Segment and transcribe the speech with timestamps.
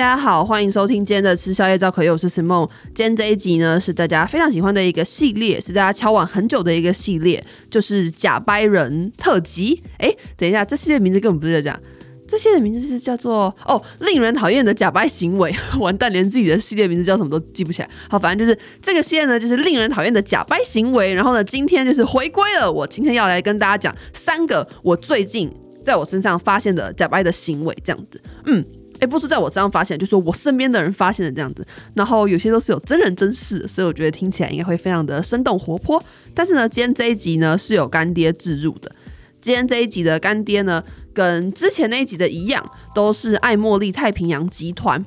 [0.00, 2.66] 大家好，欢迎收听今天的吃宵夜造口业，我是 Simon。
[2.94, 9.82] 今天这一集呢，是大家非常喜欢的一个系列，是大家敲碗很久的一个系列，就是假掰人特辑。
[9.98, 11.78] 哎，等一下，这系列名字根本不是这样，
[12.26, 15.54] 这系列名字是叫做哦，令人讨厌的假掰行为。
[15.78, 17.90] 完蛋，连自己的系列名字叫什么都记不起来。
[18.08, 21.12] 好，反正就是这个系列呢，就是令人讨厌的假掰行为。
[21.12, 25.52] 然后呢，今天就是回归了，我今天要来跟大家讲三个我最近
[25.84, 28.64] 在我身上发现的假掰的行为，这样子，嗯。
[29.00, 31.66] 哎，不是在我身上发现，就是我身边的人发现的这样子。
[31.94, 36.00] 然后有些都是有真人真事，所以我觉得听起来应该会非常的生动活泼。
[36.34, 38.92] 但是呢，今天这一集呢是有干爹置入的。
[39.40, 42.64] 今天这一集的干爹呢，跟之前那一集的一样，
[42.94, 45.02] 都是爱茉莉太平洋集团。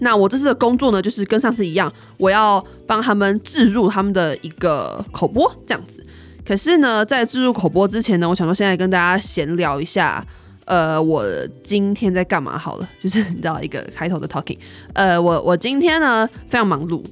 [0.00, 6.04] 那我这次的工作呢，就是跟上次一样，我要帮他们置入他们的一个口播这样子。
[6.44, 10.26] 可是呢，在置入口播之前呢，我想说现在跟大家闲聊一下。
[10.64, 11.24] 呃，我
[11.64, 12.56] 今天在干嘛？
[12.56, 14.58] 好了，就是你知道一个开头的 talking。
[14.94, 17.04] 呃，我我今天呢非常忙碌，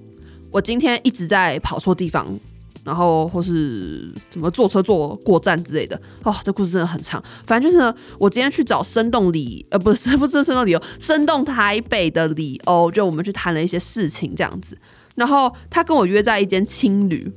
[0.51, 2.39] 我今天一直在跑错地方，
[2.85, 6.01] 然后或是怎么坐车坐过站之类的。
[6.23, 7.23] 哦，这故事真的很长。
[7.47, 14.79] 反正就是呢，我今天去找生动里，呃，不是不是生动里欧，生动台北的李欧，就我们去谈了一些事情这样子。
[15.17, 17.31] 然后他跟我约在一间青旅。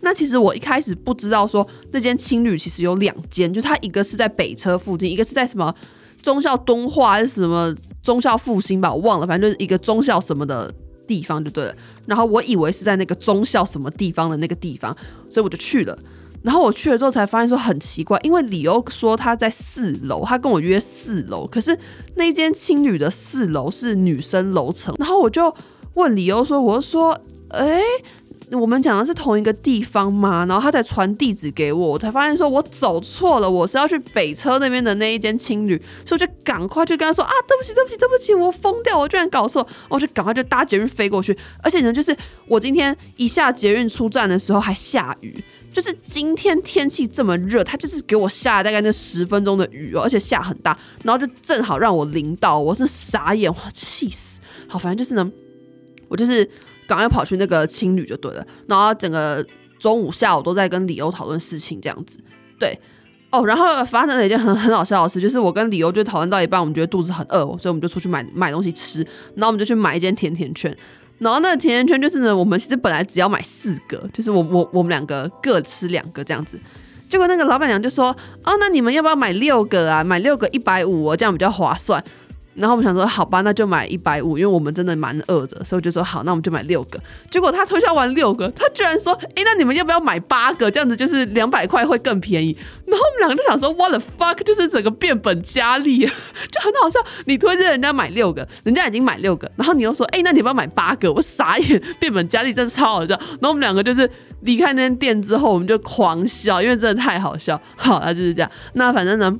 [0.00, 5.74] 那其实我一开始不知道说那间青旅其实有两间，就是它一个是在北车附近，一个是在什么
[6.22, 10.72] 中校敦化还是什么中校复兴吧，我忘了，反正就是一个中校什么的
[11.06, 11.74] 地方就对了。
[12.06, 14.96] 然后我以为是在那个中校什么地方的那个地方，
[15.28, 15.98] 所以我就去了。
[16.42, 21.78] 然后我去了之后才发现说很奇怪，因为理由说他在四楼，他跟我约四楼，可是
[22.14, 24.94] 那间青旅的四楼是女生楼层。
[24.98, 25.54] 然后我就
[25.96, 27.12] 问理由说，我就说，
[27.48, 27.82] 哎、
[28.52, 30.44] 我们讲的是同一个地方吗？
[30.46, 41.36] 然后他才传地址给我，我才发现说我走错了，我是要去北车那边的那一间青旅，所以我就赶快就跟他说啊，对不起，对不起，对不起，我疯掉，我居然搞错，我就赶快就搭捷运飞过去。
[41.62, 42.16] 而且呢，就是
[42.46, 45.32] 我今天一下捷运出站的时候还下雨，
[45.70, 54.40] 就是今天天气这么热，他就是给我下了大概那十分钟的雨哦，而且下很大，然后就正好让我淋到，我是傻眼，我气死。
[54.66, 55.30] 好，反正就是呢，
[56.08, 56.50] 我就是。
[56.90, 59.46] 赶快跑去那个青旅就对了，然后整个
[59.78, 62.18] 中午下午都在跟李欧讨论事情，这样子，
[62.58, 62.76] 对，
[63.30, 69.06] 哦，然后发生了一件很很好笑的事，就是我跟李欧就讨论到一半，我们觉得肚子很饿，所以我们就出去买买东西吃，
[69.36, 70.76] 然后我们就去买一间甜甜圈，
[71.18, 76.58] 然后那个甜甜圈就是呢，我们其实本来只要买四个，就是我我我们两个各吃两个这样子，
[77.08, 78.08] 结果那个老板娘就说，
[78.42, 80.02] 哦，那你们要不要买六个啊？
[80.02, 82.02] 买六个一百五，这样比较划算。
[82.54, 87.00] 然后我们想说，好吧，那就买一百五，因为我们真的蛮饿的，所以我就说好，那我们就买六个。
[87.30, 90.68] 结果他推销完六个，他居然说，哎，那你们要不要买八个？
[90.70, 92.56] 这样子就是两百块会更便宜。
[92.86, 96.98] 然后我们两个就想说，what the fuck，就是整个变本加厉，就很好笑。
[97.26, 101.10] 你推荐人家买六个，人家已经买六个，然后你又说，哎，那你要不要买八个？
[101.12, 103.14] 我傻眼，变本加厉，真的超好笑。
[103.14, 107.58] 然后我们两个就是离开那间店之后，我们就狂笑，因为真的太好笑。
[107.76, 108.50] 好，那就是这样。
[108.72, 109.38] 那反正呢。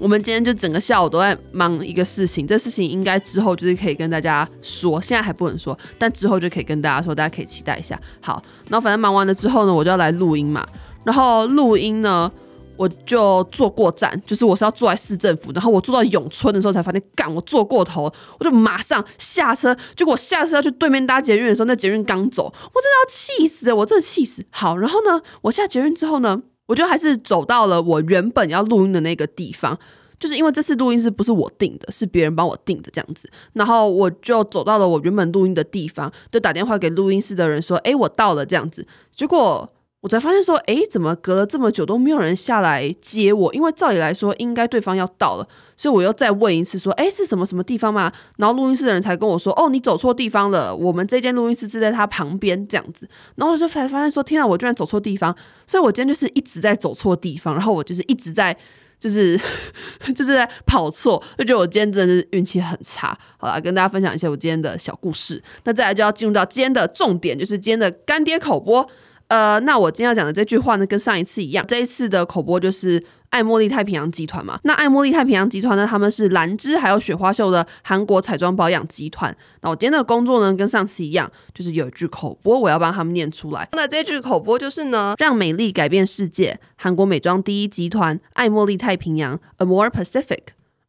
[0.00, 8.00] 我们今天就整个下午都在忙一个事情，这事情应该之后就是可以跟大家说，现在还不能说，但之后就可以跟大家说，大家可以期待一下。
[8.22, 10.66] 好，然后反正忙完了之后呢，我就要来录音嘛。
[11.04, 12.32] 然后录音呢，
[12.78, 19.76] 我就坐过站，就是我是要坐在市政府，然后我坐到永春的时候才发现，干，我坐过头，我就马上下车。
[19.94, 24.42] 结果我下车要去对面搭捷运的时候，那捷运刚走，我真的要气死，我真的气死。
[24.48, 29.76] 好，然后呢，我下捷运之后呢，我就还是走到了我原本要录音的那个地方，
[30.20, 33.28] 就是因为这次录音室不是我定的，是别人帮我定的这样子。
[33.54, 38.86] 然后我就走到了我原本录音的地方，就打电话给录音室的人说：“哎，我到了。”这样子。
[39.12, 39.68] 结果
[40.00, 43.52] 我才发现说：“诶，怎么隔了这么久都没有人下来接我？
[43.54, 45.46] 因为照理来说应该对方要到了。”
[45.76, 55.36] 所以我又再问一次说：“诶，是什么什么地方吗？”然后录音室的人才跟我说：“哦，你走错地方了，我们这间录音室是在他旁边这样子。”然后我就才发现说：“天啊，我居然走错地方！”
[55.66, 58.56] 所以我今天就是一直在走错地方，然后我就是一直在。
[58.98, 59.40] 就是
[60.14, 63.16] 就是在跑错，就觉得我今天真的是运气很差。
[63.38, 65.42] 好啦，跟大家分享一下我今天的小故事。
[65.64, 68.86] 那再来就要进入到今天的重点，就是今天的干爹口播。
[69.30, 73.02] 呃，那我今天要讲的这句话呢，跟上一次一样，这一次的口播就是。
[73.30, 79.32] 爱茉莉太平洋集团嘛，那爱茉莉太平洋集团呢，他们是兰芝还有雪花秀的韩国彩妆保养集团。
[79.62, 83.68] 那我今天的工作呢，跟上次一样，就是有一句口播，我要帮他们念出来。
[83.70, 90.40] 那这句口播就是呢，让美丽改变世界，韩国美妆第一集团爱茉莉太平洋，Amore Pacific。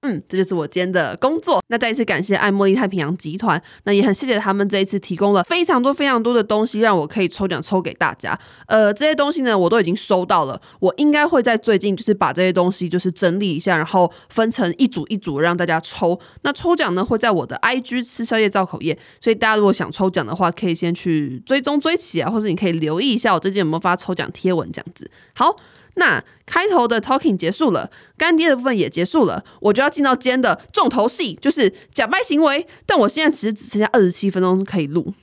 [0.02, 1.62] 嗯，这就是我今天的工作。
[1.68, 8.38] 那再一次感谢爱茉莉太平洋集团，那也很谢谢他们这一次提供了非常多非常多的东西，让我可以抽奖抽给大家。
[8.66, 16.20] 呃，这些东西呢，我都已经收到了，我应该会在最近就是把这些东西就是整理一下，然后分成一组一组让大家抽。
[16.42, 25.12] 那抽奖呢会在我的 IG 吃宵夜造口业，所以大家如果想抽奖的话，可以先去追踪追起啊，或者你可以留意一下我最近有没有发抽奖贴文这样子。
[25.36, 25.56] 好。
[25.96, 32.66] 那开头的 talking 结束了，干爹的部分也结束了，我就要进到今天的重头戏，就是假掰行为。
[32.86, 35.14] 但我现在其实只剩下二十七分钟可以录，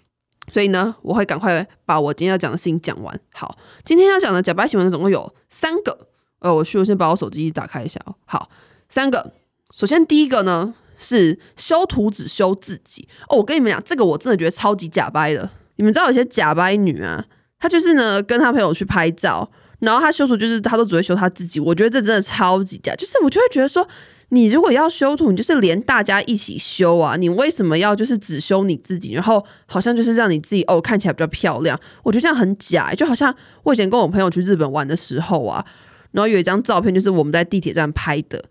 [0.53, 3.19] 所以呢，我会赶快把我今天要讲的事情讲完。
[3.33, 6.09] 好，今天要讲的假掰行为，总共有三个。
[6.41, 8.01] 呃，我需要先把我手机打开一下。
[8.27, 8.49] 好，
[8.89, 9.33] 三个。
[9.75, 15.49] 首先第一个呢是修图只修自己哦，我跟你们讲，这个我真的觉得超级假掰的。
[15.77, 17.25] 你们知道有些假掰女啊，
[17.59, 19.51] 她就是呢跟她朋友去拍照。
[19.81, 22.95] 然后他修图就是他都只会修他自己，我觉得这真的超级假。
[22.97, 23.87] 就是我就会觉得说，
[24.31, 29.13] 你如果要修图，你就是连大家一起修啊，你为什么要就是只修你自己？
[29.13, 32.93] 然后好像就是让你自己哦看起来比较漂亮，我觉得这样很假。
[32.93, 35.65] 就好像我以前跟我朋友去日本玩的时候啊，
[36.13, 38.45] 然后有一张照片就是我们在地铁站拍的。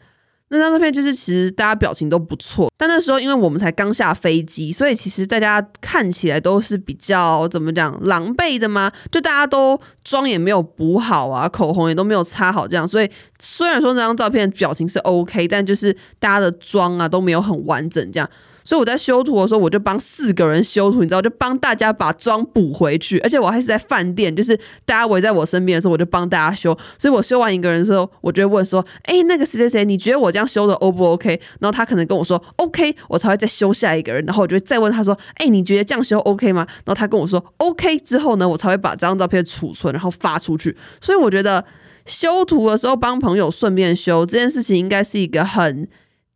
[0.50, 8.92] 那张照片就是，其实大家表情都不错，但那时候因为我们才刚下飞机，所以其实大家看起来都是比较怎么讲狼狈的吗？
[9.12, 13.10] 就大家都妆也没有补好啊，口红也都没有擦好，这样，所以
[13.40, 18.30] 虽然说那张照片表情是 OK，但就是大家的妆啊都没有很完整，这样。
[18.68, 23.18] 所以我在修图的时候，我就帮四个人修图，你知道，就帮大家把妆补回去。
[23.20, 24.54] 而且我还是在饭店，就是
[24.84, 26.78] 大家围在我身边的时候，我就帮大家修。
[26.98, 34.22] 所以我修完一个人的时候，我就会问说：“哎，那个谁谁谁，你觉得我这样修的 O 不 OK？” 然后他可能跟我说 “OK”，我才会再修下一个人。
[34.26, 40.76] 然后我就再问他说：“哎，你觉得这样修 OK 吗？”然后他跟我说 “OK” 之后呢，我才会把这张照片储存，然后发出去。
[41.00, 41.64] 所以我觉得
[42.06, 45.88] 修图的时候帮朋友顺便修这件事情，应该是一个很。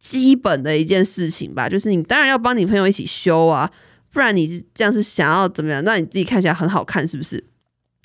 [0.02, 3.70] 基本的一件事情吧，就是你当然要帮你朋友一起修啊，
[4.12, 5.84] 不然你这样是想要怎么样？
[5.84, 7.42] 让你自己看起来很好看，是不是？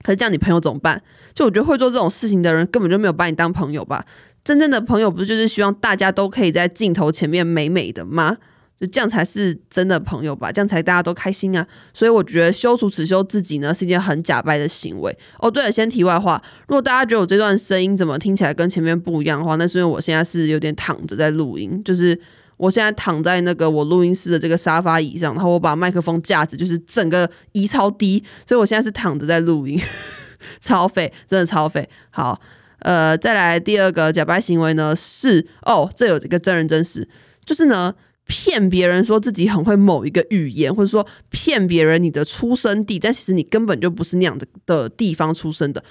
[0.02, 1.02] 可是这样你朋友怎么办？
[1.32, 4.04] 就我觉得会做这种事情的人根本就没有把你当朋友吧？
[4.44, 8.36] 真正的朋友不就是希望大家都可以在镜头前面美美的吗？
[8.78, 11.66] 就这样才是真的朋友吧，这样才大家都开心啊！
[11.94, 15.18] 所以我觉得修除只修自己呢，是一件很假掰的行为。
[15.38, 22.20] 哦，对了，先题外话，如果大家觉得我这段声音怎么听起来跟前面不一样的话，那是因为我现在是有点躺着在录音，就是
[22.58, 29.80] 我现在躺在那个我录音室的这个沙发椅上，然后我把麦克风架子就是整个移超低，所以我现在是躺着在录音，
[30.60, 31.88] 超费，真的超费。
[32.10, 32.38] 好，
[32.80, 37.08] 呃，再来第二个假掰行为呢是哦，这有一个真人真事，
[37.42, 37.94] 就是呢。
[38.26, 45.82] 骗别人说自己很会某一个语言，或者说骗别人你的出生地，但其实你根本就不是那样的的地方出生的。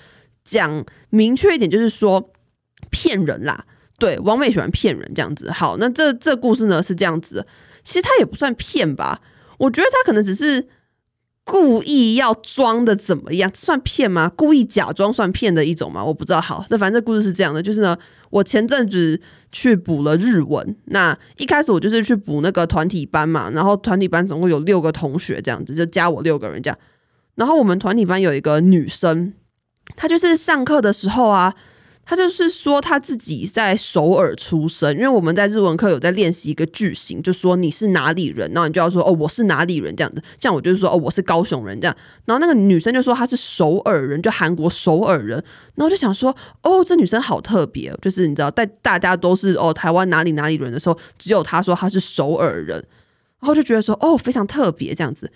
[0.43, 2.31] 讲明确一点，就是说
[2.91, 3.65] 骗人啦。
[3.97, 5.49] 对，王美喜欢骗人这样子。
[5.51, 7.45] 好，那这这故事呢是这样子，
[7.83, 9.21] 其实他也不算骗吧，
[9.57, 10.67] 我觉得他可能只是。
[11.45, 13.49] 故意要装的怎么样？
[13.53, 14.29] 算骗吗？
[14.35, 16.03] 故意假装算骗的一种吗？
[16.03, 16.41] 我不知道。
[16.41, 17.95] 好，那反正故事是这样的，就是呢，
[18.31, 19.21] 我前阵子
[19.51, 20.75] 去补了日文。
[20.85, 26.77] 那一开始我就是去补那个团体班嘛，然后团体班总共有六个同学这样子，就加我六个人这样。
[27.35, 29.33] 然后我们团体班有一个女生，
[29.95, 31.53] 她就是上课的时候啊。
[32.05, 45.43] 他就是说他自己在首尔出生，因为我们在日文课有在练习一个句型，就说你是哪里人，然后你就要说哦，我是哪里人这样的，这样我就是说哦，我是高雄人这样，然后那个女生就说她是首尔人，就韩国首尔人，
[45.73, 52.77] 然后就想说哦，这女生好特别，就是你知道，在大家都是哦台湾哪里哪里人的时候，只有她说她是首尔人，
[53.39, 55.31] 然后就觉得说哦，非常特别这样子。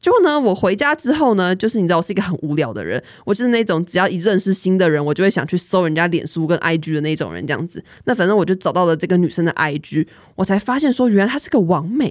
[0.00, 7.82] 就呢，我回家之后呢，就是你知道我是一个很无聊的人，我就是那种只要一认识新的人，我就会想去搜人家脸书跟 IG 的那种人，这样子。
[8.04, 12.08] 那反正我就找到了这个女生的 IG，我才发现说，原来她是个网美，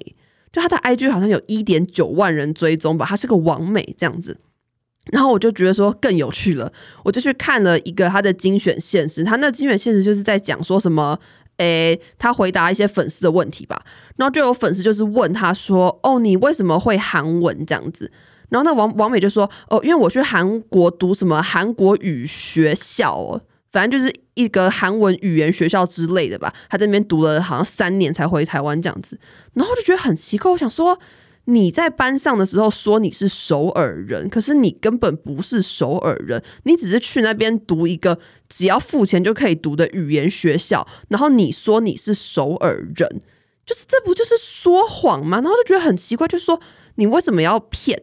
[0.51, 4.37] 就她的 IG 好像有一点九万人追踪吧，她是个网美这样子。
[5.11, 6.69] 然后我就觉得说更有趣了，
[7.03, 11.17] 我就去看了一个她的精选现实，她那精选现实就是在讲说什么。
[11.57, 13.83] 诶，他回答一些粉丝的问题吧，
[14.15, 18.11] 然后就有粉丝就是问他说：“哦，你为什么会韩文这样子？”
[18.49, 26.53] 然后那王王美就说：“哦，因为我去韩国读什么韩国语学校哦，反正就是一个韩文语言学校之类的吧。
[26.69, 29.19] 他在那边读了好像三年才回台湾这样子，
[29.53, 30.99] 然后就觉得很奇怪，我想说。”
[31.49, 43.21] 你在班上的时候说你是首尔人，可是你根本不是首尔人，你只是去那边读一个只要付钱就可以读的语言学校，然后你说你是首尔人，
[43.65, 45.37] 就是这不就是说谎吗？
[45.37, 46.59] 然后就觉得很奇怪，就说
[46.95, 47.97] 你为什么要骗？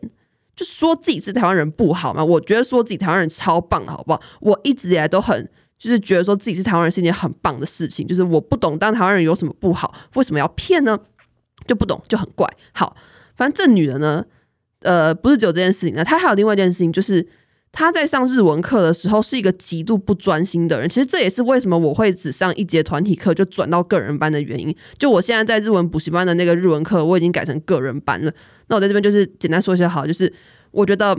[0.56, 2.24] 就说自己是台湾人不好吗？
[2.24, 4.20] 我觉得说自己台湾人超棒，好不好？
[4.40, 5.48] 我一直以来都很。
[5.76, 8.06] 就是觉得说自己是台湾人是一件很棒的事情。
[8.06, 10.98] 就是我不懂当台湾人有什么不好，为什么要骗呢？
[11.66, 12.48] 就不懂，就很怪。
[12.72, 12.96] 好，
[13.36, 14.24] 反正这女的呢，
[14.80, 17.26] 呃，不是只有这件事情，那她还有另外一件事情，就是
[17.72, 20.88] 她在上日文课的时候是一个极度不专心的人。
[20.88, 24.74] 其实这也是为什么我会只上一节团体课就转到个人班的原因。
[24.98, 28.32] 就我现在在日文补习班的那个日文课，我已经改成个人班了。
[28.68, 30.32] 那我在这边就是简单说一下，好，就是
[30.70, 31.16] 我觉得。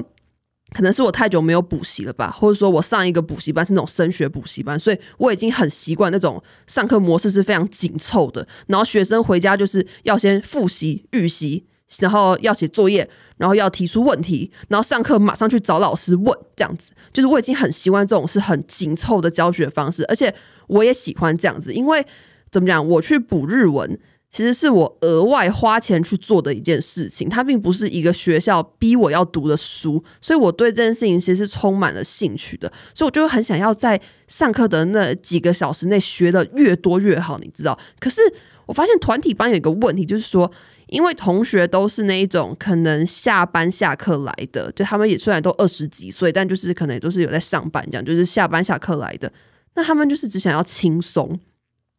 [0.73, 8.45] 可能是我太久没有补习了吧，或者说我上一个补习班是那种升学补习班，所以我已经很习惯那种上课模式是非常紧凑的。
[8.65, 11.63] 然后学生回家就是要先复习、预习，
[11.99, 16.91] 然后要写作业，然后要提出问题，然后上课马上去找老师问，这样子。
[17.13, 20.33] 就是我已经很习惯这种是很紧凑的教学方式，而且
[20.67, 22.05] 我也喜欢这样子，因为
[22.51, 23.99] 怎么讲，我去补日文。
[24.31, 37.79] 其实是我额外花钱去做的一件事情，它并不是一个学校逼我要读的书，所以我对这件事情其实是充满了兴趣的，所以我就很想要在上课的那几个小时内学的越多越好，你知道？
[37.97, 38.19] 可是
[38.65, 40.51] 我发现团体班有一个问题，就是说，
[40.87, 49.31] 因为同学都是那一种可能下班下课来的，就他们也虽然都二十几岁，但就是可能也都是有在上班，这样就是下班下课来的，
[49.75, 51.39] 那他们就是只想要轻松。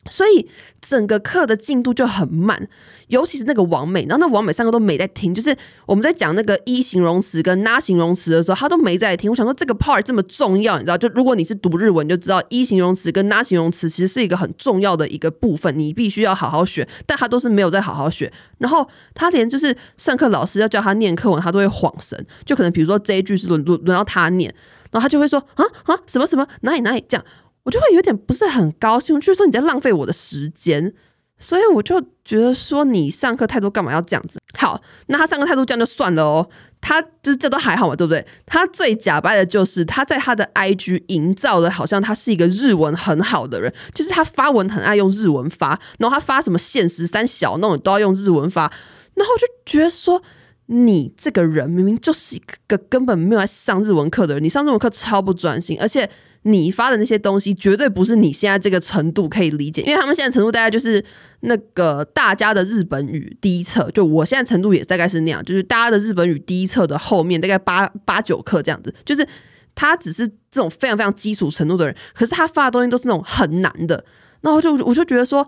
[0.09, 0.49] 所以
[0.81, 2.69] 整个课的进度就很慢，
[3.09, 9.31] 尤其是那个王美，然后那王美上课都没在听，就是我们在讲那个一形容词跟那形容词的时候，他都没在听。
[9.31, 10.97] 我想说这个 part 这么重要，你知道？
[10.97, 16.87] 就如果你是读日文，你就知道一形容词跟那形容词其实是一个很重要的一个部分，你必须要好好学。
[17.05, 22.27] 但他都是没有在好好学，然后他连就是上课老师要叫他念课文，他都会恍神。
[22.45, 24.53] 就可能比如说这一句是轮轮轮到他念，
[24.91, 27.25] 然后他就会说啊啊什么什么哪里哪里这样。
[27.67, 30.95] 我就会有点不是很高兴，就是说你在浪费我的时间，
[31.37, 34.39] 所以我就觉得说你上课态度干嘛要这样子？
[34.57, 36.49] 好，那他上课态度这样就算了哦，
[36.81, 38.25] 他就是这都还好嘛，对不对？
[38.47, 48.73] 他最假掰的就是他在他的 IG 营造的好像他是一个日文很好的人，就是他发文很爱用日文发，然后他发什么限时三小那种都要用日文发，
[49.15, 50.23] 然后我就觉得说
[50.67, 56.09] 你这个人明明就是一个根本没有来上日文课的人，你上日文课超不专心，而且。
[56.43, 61.05] 你发的那些东西绝对不是你现在这个程度可以理解，因为他们现在程度大概就是
[61.41, 69.27] 那个大家的日本语第一册，就我现在程度也大概是那样，就是大家的日本语第一册的后面大概八八九课这样子，就是
[69.75, 74.05] 他只是这种非常非常基础程度的人，可是他发的东西都是那种很难的，
[74.43, 75.45] 那我就我就觉得说。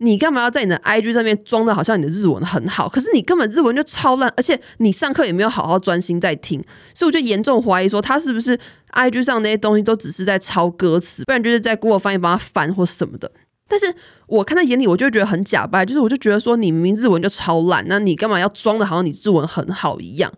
[0.00, 2.88] 你干嘛要在你的 IG 上面装的好像你的日文很好？
[2.88, 6.62] 可是你根本日文就超烂，而且你上课也没有好好专心在听，
[6.94, 8.56] 所以我就严重怀疑说他是不是
[8.92, 13.30] IG 上那些东西都只是在抄歌词，不然就是在 Google 翻译帮他翻或什么的。
[13.68, 13.92] 但是
[14.28, 20.32] 我看在眼里，我就觉得很假掰，就是我就觉得说你明明日文就超烂，那你干嘛要装的好像你日文很好一样？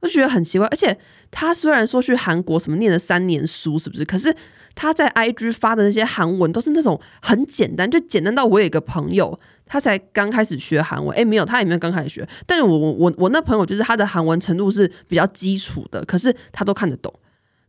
[0.00, 0.68] 我就觉得很奇怪。
[0.68, 0.96] 而且
[1.30, 4.04] 他虽然说去韩国什么念了三年书，是不是？
[4.04, 4.36] 可是。
[4.76, 17.10] 他在 IG 发的那些韩文都是那种很简单，就简单到我有一个朋友，他才刚开始学韩文，诶，没有，他也没有刚开始学，但是我我我我那朋友就是他的韩文程度是比较基础的，可是他都看得懂，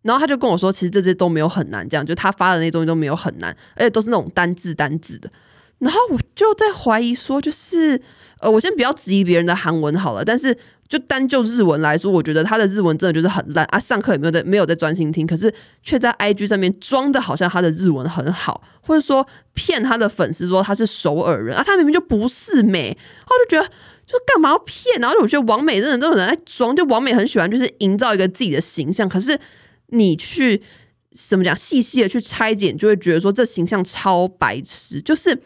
[0.02, 5.32] 然后他就跟我说，其实这些都没有很难，这样就他发的那些东西都没有很难，而且都是那种单字单字的，
[5.80, 8.02] 然后我就在怀疑说，就是
[8.42, 10.58] 呃，我先不要质疑别人的韩文好了，但是。
[10.88, 13.78] 就单就日文来说，我觉得他的日文真的就是很烂啊！
[13.78, 15.54] 上课也没有在没有在专心听，可是
[15.84, 23.70] 却在 IG 上面装的好像他的日文很好，或者说骗他的粉丝说他是首尔人啊，他明明就不是美，我就觉得
[24.06, 25.00] 就干嘛要骗？
[25.00, 29.38] 然后我觉得王美真的都有人在装，就王美很喜欢就是营造一个自己的形象，可是
[29.88, 30.62] 你去
[31.12, 35.38] 怎么讲细细的去拆解，你就会觉得说这形象超白痴，就是。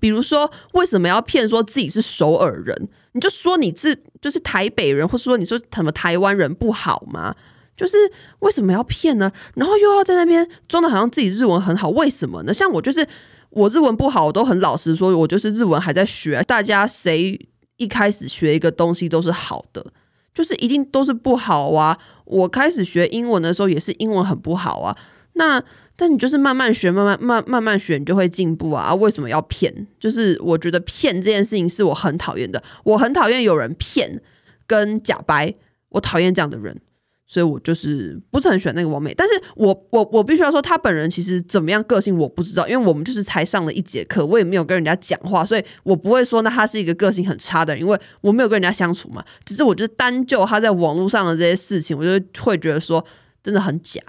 [0.00, 2.88] 比如说，为什么要骗说自己是首尔人？
[3.18, 7.34] 你就说你是就是台北人，或是说你说什么台湾人不好吗？
[7.76, 7.96] 就是
[8.38, 9.32] 为什么要骗呢？
[9.56, 12.54] 然后又要在那边装的好像自己日文很好，为什么呢？
[12.54, 13.04] 像我就是
[13.50, 16.40] 我日文不好，我都很老实说，我就是日文还在学。
[16.44, 17.36] 大家谁
[17.78, 19.84] 一开始学一个东西都是好的，
[20.32, 21.98] 就是一定都是不好啊。
[22.24, 24.96] 我开始学英文的时候也是英文很不好啊。
[25.32, 25.60] 那
[26.00, 28.94] 但你就是慢慢学，慢慢慢慢慢学，你就会进步啊！
[28.94, 29.84] 为什么要骗？
[29.98, 34.22] 就是我觉得骗这件事情是我很讨厌的，我很讨厌有人骗
[34.64, 35.52] 跟假掰，
[35.88, 36.80] 我讨厌这样的人，
[37.26, 39.12] 所以我就是不是很喜欢那个王美。
[39.12, 49.24] 但是我我我必须要说，他本人其实怎么样个性我不知道，因为我们就是才上了一节课，我也没有跟人家讲话，所以我不会说那他是一个个性很差的人，因为我没有跟人家相处嘛。
[49.44, 53.04] 只是我就单就他在网络上的这些事情，我就会觉得说
[53.42, 54.00] 真的很假。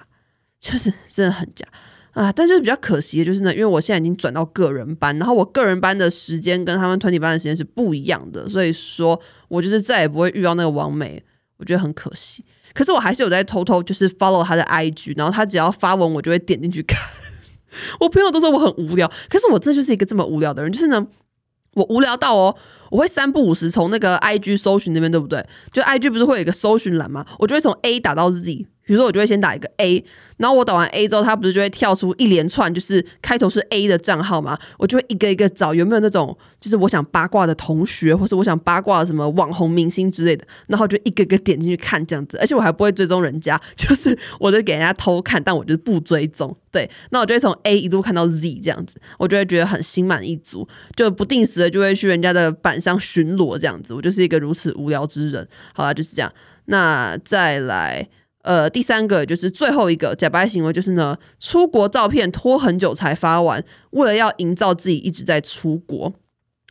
[0.60, 1.66] 就是 真的很假
[2.12, 2.32] 啊！
[2.32, 11.24] 但是比较可惜的就是呢，因为我现在已经转到个人班，然后我个人班的时间跟他们团体班的时间是不一样的，所以说我就是再也不会遇到那个王美，
[11.58, 12.44] 我觉得很可惜。
[12.74, 17.00] 可是我还是有在偷偷就是 follow 他的 IG，然后他只要发文，我就会点进去看。
[18.00, 21.06] 我朋友都说我很无聊，可是我这就是一个这么无聊的人，就是呢，
[21.74, 22.56] 我无聊到哦，
[22.92, 25.44] 我会三不五时从那个 IG 搜寻那边，对不对？
[25.72, 27.26] 就 IG 不是会有一个搜寻栏吗？
[27.40, 28.68] 我就会从 A 打到 Z。
[28.90, 30.04] 比如说，我就会先打一个 A，
[30.38, 34.58] 然后我打完 A 之后，它不是就会跳出一连串，就是开头是 A 的账号嘛？
[34.80, 42.36] 我就会一个一个找有没有那种，就是我想八卦的同学，或是我想八卦什么网红明星之类的，然后就一个个点进去看这样子。
[42.40, 46.58] 而且我还不会追踪人家，就是我就给人家偷看，但我就是不追踪。
[46.72, 53.94] 对，那我就会从 A 一路看到 Z 这样子，我就会觉得很心满意足，就不定时的就会去人家的板上巡逻这样子。
[53.94, 55.48] 我就是一个如此无聊之人。
[55.76, 56.34] 好啦，就是这样。
[56.66, 58.10] 那再来。
[58.42, 66.14] 呃，第三个就是最后一个假掰行为，就是呢，出国照片拖很久才发完，为了要营造自己一直在出国。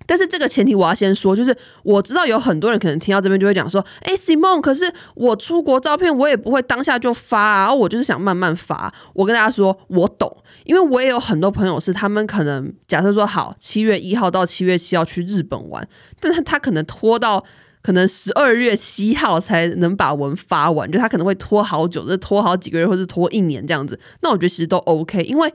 [0.06, 8.90] 但是这个前提我要先说，就是我知道有很多人可能听到这边就会讲说，哎，Simon，可是我出国照片我也不会当下就发啊，我就是想慢慢发。
[9.12, 10.34] 我跟大家说，我懂，
[10.64, 15.86] 因为我也有很多朋友是他们可能假设说好七月一号到七月七号去日本玩，
[16.18, 17.44] 但是他可能拖到。
[17.82, 23.98] 可能十二月七号才能把文发完，就他可能会拖好久，就拖好几个月，或者拖一年这样子。
[24.20, 25.52] 那我觉得其实都 OK，因为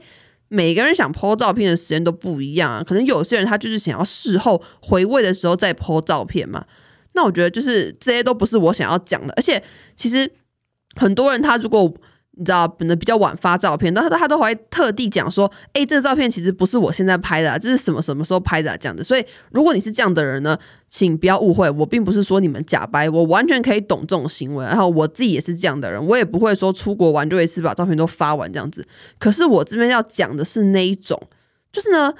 [0.48, 2.82] 每个人想 po 照片的时间都不一样啊。
[2.82, 6.64] 可能有些人他就是想要事后回味的时候再 po 照片嘛。
[7.12, 9.62] 那我觉得就是这些都不是我想要讲的，而且
[9.96, 10.30] 其实
[10.96, 11.94] 很多人他如果。
[12.36, 19.04] 你知道，可能比较晚发照片，但是他都会特地讲说，哎、这个照片其实不是我现在拍的，啊，这是什么什么时候拍的，啊，这样子。
[19.04, 24.64] 所以，如果你是这样的人呢，请不要误会，我并不是说你们假掰，我完全可以懂这种行为。
[24.64, 28.86] 然后我自己也是这样的人，我也不会说出国玩就一次把照片都发完这样子。
[29.18, 31.20] 可是我这边要讲的是那一种，
[31.72, 32.12] 就是呢。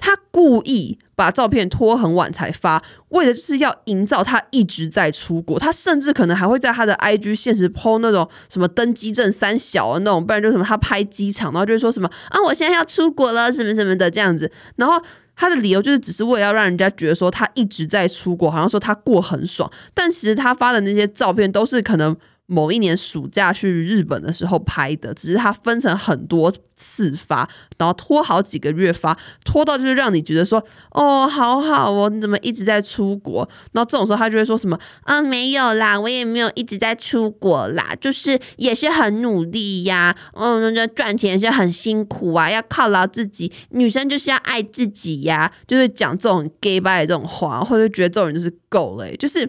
[0.00, 5.58] 他故意把照片拖很晚才发，为的就是要营造他一直在出国。
[5.58, 14.50] 他甚至可能还会在他的 IG 现实 po 那种什么登机证三小啊那种，不然就什么他拍机场，然后就会说什么啊我现在要出国了什么什么的这样子。
[14.76, 15.00] 然后
[15.36, 19.70] 他的理由就是只是为了要让人家觉得说他一直在出国，好像说他过很爽。
[19.92, 22.16] 但其实他发的那些照片都是可能。
[22.50, 33.48] 某一年暑假去日本的时候拍的，只是它分成很多次发，然后拖好几个月发，拖到就是让你觉得说，哦，好好哦，你怎么一直在出国？
[33.70, 49.48] 然后这种时候他就会说什么，啊，没有啦，我也没有一直在出国啦，就是也是很努力呀，嗯，那赚钱也是很辛苦啊，要犒劳自己，女生就是要爱自己呀，就是讲这种 gay 拜的这种话，或者觉得这种人就是够了，就是。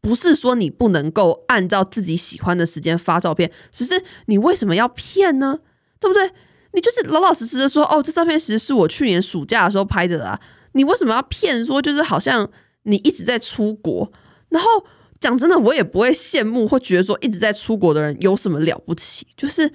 [0.00, 5.58] 不是说你不能够按照自己喜欢的时间发照片，只是你为什么要骗呢？
[6.00, 6.30] 对不对？
[6.72, 10.38] 你就是老老实实的说，哦，这照片其实是我去年暑假的时候拍的啦。
[10.72, 12.48] 你为什么要骗说，就是好像
[12.84, 14.12] 你一直在出国？
[14.50, 14.68] 然后
[15.18, 19.68] 讲真的，我也不会羡慕或觉得说一直在出国的人有什么了不起，就是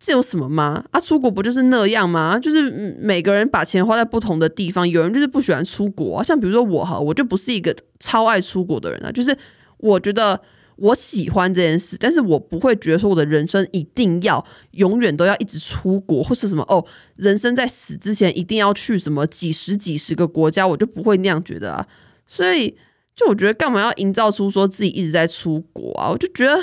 [0.00, 0.82] 这有什么吗？
[0.90, 2.38] 啊，出国不就是那样吗？
[2.38, 9.36] 就是每个人把钱花在不同的地方，有人就是不喜欢出国，像比如说我哈，我就不是一个超爱出国的人啊，就是。
[9.78, 10.40] 我觉得
[10.76, 16.84] 我喜欢这件事，但是我不会觉得说我的人生一定要永远都要一直出国，或是什么哦，
[17.16, 21.86] 人生在死之前一定要去什么几十几十个国家，我就不会那样觉得啊。
[22.26, 22.76] 所以，
[23.16, 26.10] 就我觉得干嘛要营造出说自己一直在出国啊？
[26.10, 26.62] 我就觉得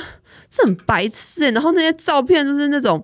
[0.50, 1.50] 这很白痴。
[1.52, 3.04] 然后那些照片就是那种。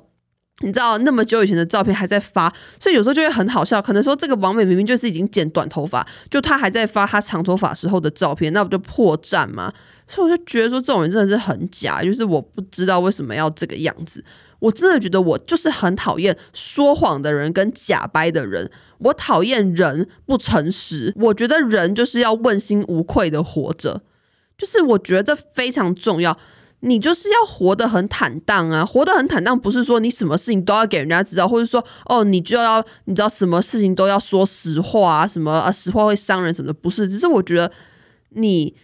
[0.63, 2.47] 你知道那么久以前的照片还在发，
[2.79, 3.81] 所以有时候就会很好笑。
[3.81, 9.73] 可能说这个王美明明就是已经剪短头发，就她还在发她长头发时候的照片，那不就破绽吗？
[10.11, 14.23] 所以我就觉得说这种人真的是很假，就是我不知道为什么要这个样子。
[14.59, 18.69] 我真的觉得我就是很讨厌说谎的人跟假掰的人，
[18.99, 21.13] 我讨厌人不诚实。
[21.15, 24.01] 我觉得人就是要问心无愧的活着，
[24.57, 26.37] 就是我觉得这非常重要。
[26.81, 37.71] 你就是要活得很坦荡啊，活得很坦荡，不是说你什么事情都要给人家知道，或者说哦，你就要你知道什么事情都要说实话啊，什么啊实话会伤人什么的，不是，只是我觉得
[38.29, 38.75] 你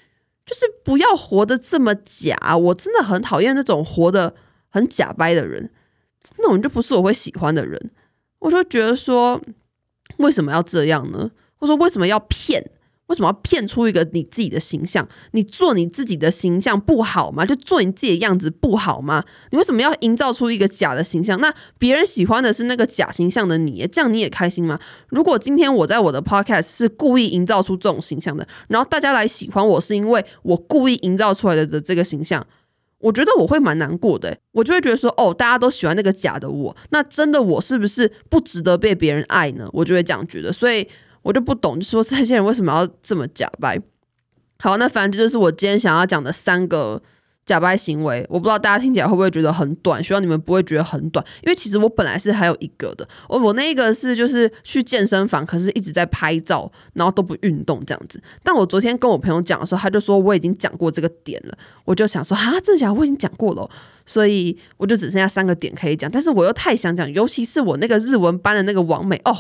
[0.48, 4.34] 就是不要活得这么假，我真的很讨厌那种活得
[4.70, 5.70] 很假掰的人，
[6.38, 7.92] 那种就不是我会喜欢的人，
[8.40, 9.40] 我就觉得说
[10.20, 11.30] 为什么要这样呢？
[11.60, 12.72] 我说为什么要骗？
[13.08, 15.08] 为什么要骗出一个你自己的形象？
[15.32, 17.46] 你做你自己的形象不好吗？
[17.46, 19.24] 就做你自己的样子不好吗？
[19.52, 21.40] 你为什么要营造出一个假的形象？
[21.40, 24.78] 那别人喜欢的是那个假形象的你，这样你也开心吗？
[25.08, 32.46] 如果今天我在我的 podcast 是故意营造出这种形象的，然后大家来喜欢我是因为我故意营造出来的的这个形象，
[33.00, 34.38] 我觉得我会蛮难过的。
[34.52, 39.70] 我就会觉得说，哦，大家都喜欢那个假的我，那真的我是不是不值得被别人爱呢？
[39.72, 40.86] 我就会这样觉得，所以。
[41.28, 43.78] 我就不懂，就说这些人为什么要这么假掰？
[44.60, 47.02] 好，那反正这就是我今天想要讲的三个
[47.46, 58.24] 假掰行为，我不知道大家听起来会不会觉得很短，希望你们不会觉得很短，因为其实我本来是还有一个的，我我那个是就是去健身房，可是一直在拍照，然后都不运动这样子。
[58.42, 62.94] 但我昨天跟我朋友讲的时候，他就说我已经讲过这个点了，我就想说啊，真的假的？
[62.94, 63.70] 我已经讲过了，
[64.06, 69.36] 所以我就只剩下三个点可以讲，但是我又太想讲，尤其是我那个日文班的那个王美哦，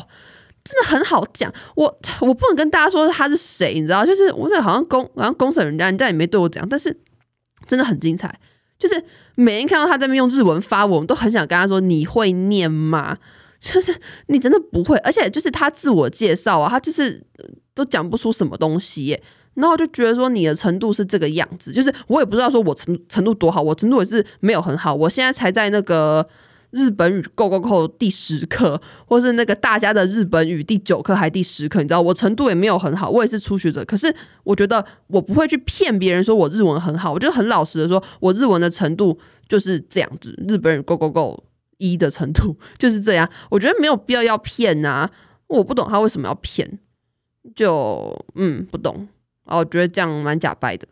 [0.67, 1.85] 真的很好讲，我
[2.19, 6.95] 我不能跟大家说他是谁，你知道，就是我这好像公好像公审人家，人家也没对我讲，但是。
[7.65, 8.33] 真的很精彩，
[8.79, 9.03] 就是
[9.35, 13.17] 每天看到他在那边用日文发文，我们都很想跟他说：“你会念吗？”
[13.59, 13.93] 就是
[14.27, 17.21] 你真的不会，而且就是他自我介绍啊，他就是
[17.73, 19.21] 都讲不出什么东西耶，
[19.55, 26.25] 然后就觉得说你的程度是这个样子，就是我也不知道说我程程度多好，我程度也是没有很好，我现在才在那个。
[26.71, 33.85] 日本语 Go Go Go 第十课，或是那个大家的日本语第九课还第十课，你知道我程度也没有很好，我也是初学者。
[33.85, 41.43] 可是我觉得我不会去骗别人说我日文很好，我就很老实的说，我日文的程度就是这样子，日本语 Go Go Go
[41.77, 43.29] 一的程度就是这样。
[43.49, 45.09] 我觉得没有必要要骗啊，
[45.47, 46.79] 我不懂他为什么要骗，
[47.55, 49.07] 就嗯不懂，
[49.45, 50.87] 哦，我觉得这样蛮假掰的，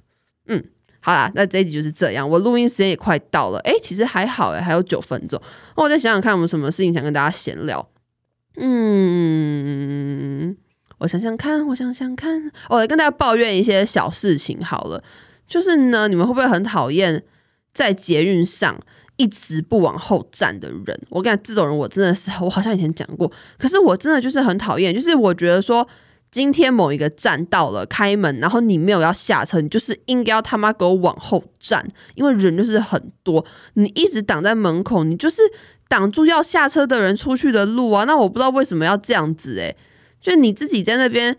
[0.48, 0.64] 嗯。
[1.06, 2.28] 好啦，那这一集就是这样。
[2.28, 5.40] 我录音时间也快到了，诶、其实还好诶，还有九分钟。
[5.78, 7.88] 那我再想想看，我们什么事情想跟大家闲聊？
[8.58, 8.68] 嗯，
[10.98, 15.04] 我想想看，我想想看，我来跟大家抱怨一些小事情好了。
[15.46, 17.24] 就是呢，你们会不会很讨厌
[17.72, 18.76] 在捷运上
[19.18, 21.00] 一直不往后站的人？
[21.10, 25.88] 我跟你讲，这种人我真的是，我好像以前讲过，可是我真的就是很讨厌，就是我觉得说。
[26.36, 33.46] 今天某一个站到了开门，然后你没有要下车，你就是应该要他妈给我往后站，因为人就是很多，
[33.76, 35.42] 你一直挡在门口，你就是
[35.88, 38.04] 挡住要下车的人出去的路啊。
[38.04, 39.78] 那我不知道为什么要这样子诶、
[40.20, 41.34] 就你自己在那边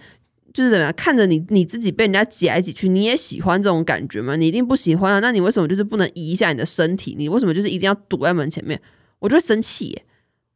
[0.54, 4.34] 就是怎么样看着你你自己被人家挤来挤去，你也喜欢这种感觉吗？
[4.34, 5.20] 你一定不喜欢啊。
[5.20, 7.14] 那你为什么就是不能移一下你的身体？
[7.18, 8.80] 你为什么就是一定要堵在门前面？
[9.18, 10.04] 我就会生气耶，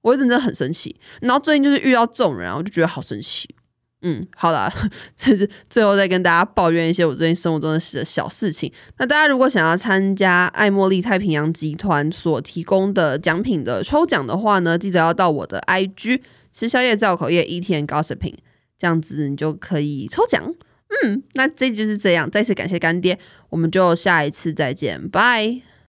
[0.00, 0.96] 我真的很生气。
[1.20, 3.46] 然后最近就是遇到这种人，我就觉得好生气。
[4.02, 4.72] 嗯，好啦，
[5.16, 8.72] 这是最后再跟大家抱怨一些我最近生活中的小事情。
[8.98, 16.20] 那大家如果想要参加爱茉莉太平洋集团所提供的奖品的抽奖的话呢，记得要到我的 IG
[16.52, 18.36] 吃宵夜造口业 Eating and Gossiping，
[18.78, 20.42] 这样子你就可以抽奖。
[21.04, 23.18] 嗯，那这就是这样，再次感谢干爹，
[23.50, 25.69] 我们就下一次再见，拜。